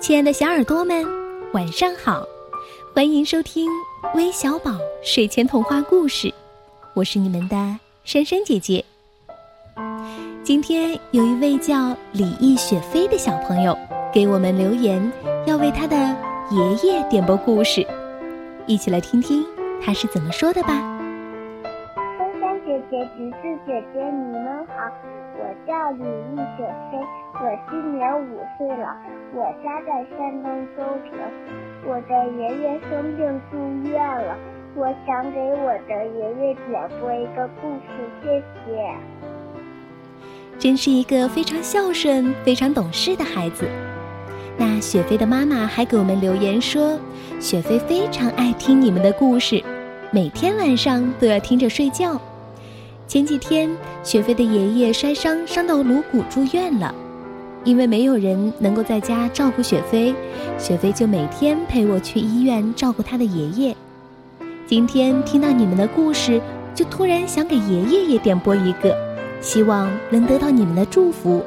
[0.00, 1.04] 亲爱的小耳朵们，
[1.52, 2.22] 晚上好！
[2.94, 3.68] 欢迎收听
[4.14, 4.70] 微小宝
[5.02, 6.32] 睡前童话故事，
[6.94, 7.56] 我是你们的
[8.04, 8.84] 珊珊姐姐。
[10.44, 13.76] 今天有一位叫李易雪飞的小朋友
[14.12, 15.12] 给我们留言，
[15.46, 15.96] 要为他的
[16.50, 17.84] 爷爷点播故事，
[18.66, 19.44] 一起来听听
[19.84, 20.68] 他是怎么说的吧。
[21.94, 24.74] 珊珊姐姐橘子姐姐，你们好，
[25.36, 26.98] 我叫李易雪飞，
[27.34, 28.96] 我今年五岁了，
[29.34, 31.12] 我家在山东邹平，
[31.84, 34.34] 我的爷爷生病住院了，
[34.74, 37.86] 我想给我的爷爷讲播一个故事，
[38.22, 38.94] 谢谢。
[40.58, 43.68] 真是一个非常孝顺、非常懂事的孩子。
[44.56, 46.98] 那雪飞的妈妈还给我们留言说，
[47.38, 49.62] 雪飞非常爱听你们的故事，
[50.10, 52.20] 每天晚上都要听着睡觉。
[53.06, 53.70] 前几天，
[54.02, 56.94] 雪飞的爷爷摔伤，伤到颅骨住院了。
[57.64, 60.14] 因为没有人能够在家照顾雪飞，
[60.58, 63.76] 雪飞就每天陪我去医院照顾他的爷爷。
[64.66, 66.40] 今天听到你们的故事，
[66.74, 68.96] 就突然想给爷爷也点播一个，
[69.40, 71.44] 希望能得到你们的祝福。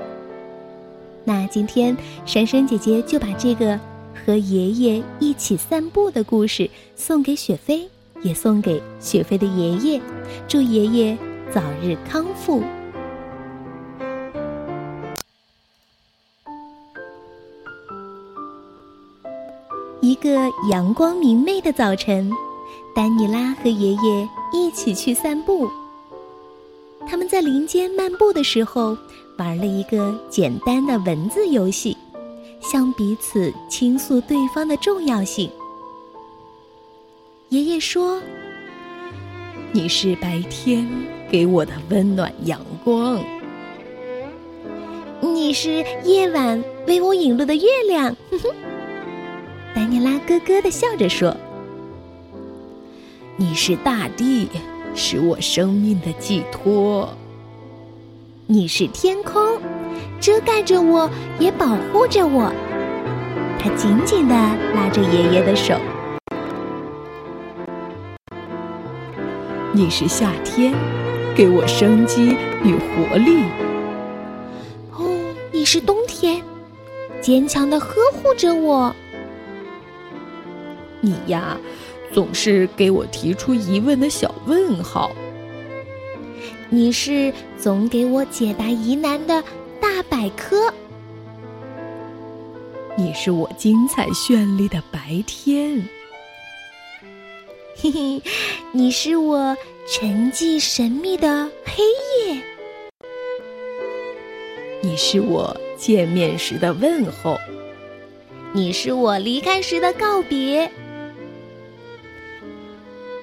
[1.23, 3.79] 那今天，珊珊姐姐就把这个
[4.25, 7.87] 和爷爷一起散步的故事送给雪飞，
[8.21, 10.01] 也送给雪飞的爷爷，
[10.47, 11.17] 祝爷爷。
[11.53, 12.63] 早日康复。
[20.01, 22.31] 一个阳光明媚的早晨，
[22.95, 25.69] 丹尼拉和爷爷一起去散步。
[27.07, 28.97] 他们在林间漫步的时候，
[29.37, 31.95] 玩了一个简单的文字游戏，
[32.59, 35.47] 向彼此倾诉对方的重要性。
[37.49, 38.19] 爷爷说
[39.71, 40.87] ：“你是白天。”
[41.29, 43.17] 给我的温暖阳光，
[45.21, 48.13] 你是夜晚为我引路的月亮。
[49.73, 51.35] 丹尼拉咯咯的笑着说
[53.37, 54.49] ：“你是大地，
[54.95, 57.09] 是我生命的寄托。
[58.47, 59.59] 你是天空，
[60.19, 61.09] 遮盖着我，
[61.39, 62.51] 也保护着我。”
[63.59, 64.35] 他紧紧的
[64.73, 65.75] 拉着爷爷的手。
[69.73, 70.73] 你是夏天。
[71.33, 73.45] 给我生机与活力。
[74.91, 75.17] 哦，
[75.49, 76.43] 你是冬天，
[77.21, 78.93] 坚强的呵护着我。
[81.01, 81.57] 你呀，
[82.13, 85.11] 总是给我提出疑问的小问号。
[86.69, 89.43] 你是总给我解答疑难的
[89.81, 90.73] 大百科。
[92.95, 95.83] 你是我精彩绚丽的白天。
[97.75, 98.21] 嘿嘿，
[98.71, 99.57] 你是我。
[99.89, 102.41] 沉寂神秘的黑夜，
[104.81, 107.37] 你是我见面时的问候，
[108.53, 110.71] 你是我离开时的告别，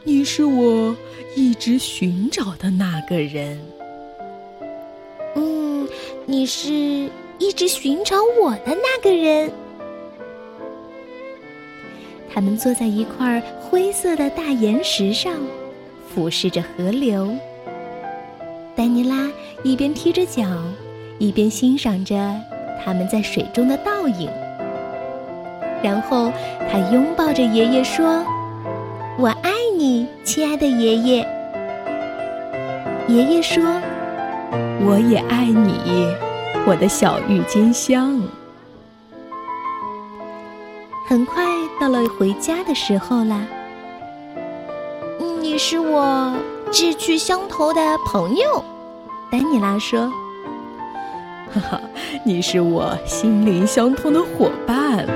[0.05, 0.97] 你是我
[1.37, 3.61] 一直寻找的那个人。
[5.35, 5.87] 嗯，
[6.27, 9.51] 你是一直寻找我的那个人。
[12.33, 15.35] 他们坐在一块灰色的大岩石上。
[16.15, 17.29] 俯视着河流，
[18.75, 19.31] 丹尼拉
[19.63, 20.49] 一边踢着脚，
[21.19, 22.35] 一边欣赏着
[22.83, 24.29] 他们在水中的倒影。
[25.83, 26.33] 然后，
[26.73, 28.25] 他拥抱着爷爷说
[29.21, 31.27] ：“我爱你，亲爱的爷爷。”
[33.07, 33.63] 爷爷说
[34.85, 36.13] ：“我也爱你，
[36.67, 38.21] 我的小郁金香。”
[41.07, 41.45] 很快
[41.81, 43.47] 到了回家的时候啦。
[45.41, 46.35] 你是我
[46.71, 48.63] 志趣相投的朋友，
[49.31, 50.13] 丹尼拉说
[51.55, 51.81] ：“哈哈，
[52.25, 55.07] 你是我心灵相通的伙伴。”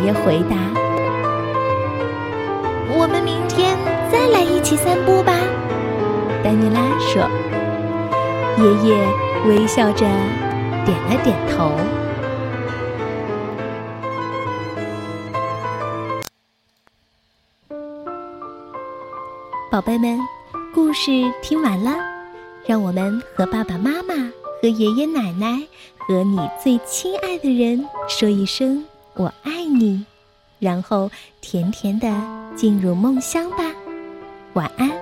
[0.00, 0.56] 爷爷回答
[4.68, 5.32] ：“起散步吧。”
[6.44, 7.26] 丹尼拉说。
[8.58, 8.96] 爷爷
[9.46, 10.00] 微笑着
[10.84, 11.70] 点了点头。
[19.70, 20.18] 宝贝们，
[20.74, 21.94] 故事听完了，
[22.66, 24.14] 让我们和爸爸妈妈、
[24.60, 25.62] 和爷爷奶奶、
[25.98, 30.04] 和你最亲爱的人说一声“我爱你”，
[30.58, 31.08] 然后
[31.40, 32.12] 甜甜的
[32.56, 33.67] 进入梦乡吧。
[34.58, 34.97] 晚安。